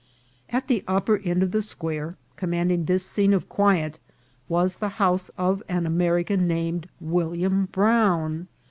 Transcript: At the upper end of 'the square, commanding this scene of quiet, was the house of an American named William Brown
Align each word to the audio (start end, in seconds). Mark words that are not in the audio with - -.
At 0.49 0.67
the 0.67 0.83
upper 0.87 1.17
end 1.19 1.43
of 1.43 1.51
'the 1.51 1.61
square, 1.61 2.15
commanding 2.35 2.85
this 2.85 3.05
scene 3.05 3.35
of 3.35 3.47
quiet, 3.47 3.99
was 4.49 4.77
the 4.77 4.89
house 4.97 5.29
of 5.37 5.61
an 5.69 5.85
American 5.85 6.47
named 6.47 6.89
William 6.99 7.65
Brown 7.67 8.47